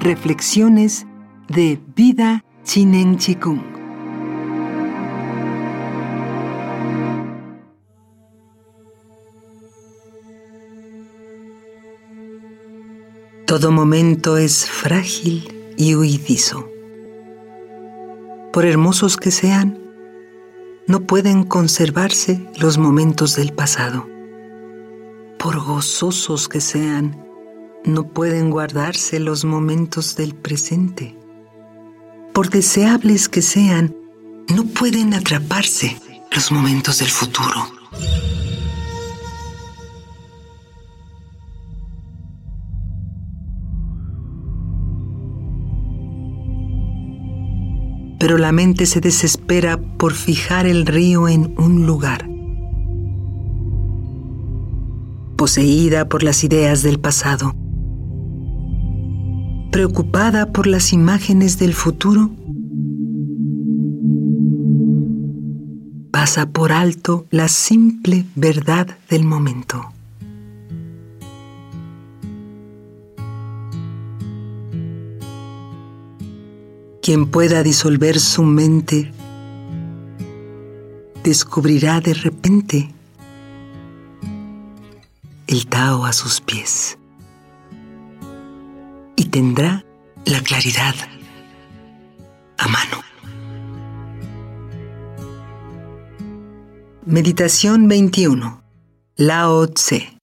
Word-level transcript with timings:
Reflexiones 0.00 1.06
de 1.48 1.78
Vida 1.94 2.42
Chinen 2.64 3.18
Chikung. 3.18 3.60
Todo 13.46 13.70
momento 13.70 14.38
es 14.38 14.64
frágil 14.64 15.74
y 15.76 15.94
huidizo. 15.94 16.66
Por 18.54 18.64
hermosos 18.64 19.18
que 19.18 19.30
sean, 19.30 19.78
no 20.86 21.00
pueden 21.02 21.44
conservarse 21.44 22.48
los 22.58 22.78
momentos 22.78 23.36
del 23.36 23.52
pasado. 23.52 24.08
Por 25.38 25.62
gozosos 25.62 26.48
que 26.48 26.62
sean, 26.62 27.29
no 27.84 28.08
pueden 28.08 28.50
guardarse 28.50 29.20
los 29.20 29.44
momentos 29.44 30.16
del 30.16 30.34
presente. 30.34 31.16
Por 32.32 32.50
deseables 32.50 33.28
que 33.28 33.42
sean, 33.42 33.94
no 34.48 34.64
pueden 34.66 35.14
atraparse 35.14 36.00
los 36.32 36.52
momentos 36.52 36.98
del 36.98 37.08
futuro. 37.08 37.80
pero 48.20 48.36
la 48.36 48.52
mente 48.52 48.84
se 48.84 49.00
desespera 49.00 49.78
por 49.78 50.12
fijar 50.12 50.66
el 50.66 50.84
río 50.84 51.26
en 51.26 51.54
un 51.58 51.86
lugar. 51.86 52.28
Poseída 55.36 56.06
por 56.06 56.22
las 56.22 56.44
ideas 56.44 56.82
del 56.82 57.00
pasado, 57.00 57.54
preocupada 59.70 60.52
por 60.52 60.66
las 60.66 60.92
imágenes 60.92 61.58
del 61.58 61.74
futuro, 61.74 62.30
pasa 66.10 66.50
por 66.50 66.72
alto 66.72 67.26
la 67.30 67.48
simple 67.48 68.26
verdad 68.34 68.98
del 69.08 69.24
momento. 69.24 69.92
Quien 77.02 77.30
pueda 77.30 77.62
disolver 77.62 78.20
su 78.20 78.42
mente 78.42 79.12
descubrirá 81.24 82.00
de 82.00 82.14
repente 82.14 82.90
el 85.46 85.66
Tao 85.66 86.04
a 86.04 86.12
sus 86.12 86.40
pies 86.40 86.99
tendrá 89.30 89.84
la 90.24 90.40
claridad 90.42 90.94
a 92.58 92.68
mano. 92.68 93.02
Meditación 97.06 97.88
21. 97.88 98.62
Lao 99.16 99.66
Tse. 99.68 100.18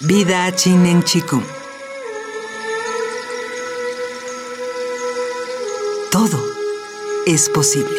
Vida 0.00 0.54
Chinen 0.54 1.02
todo 6.10 6.40
es 7.26 7.48
posible. 7.48 7.98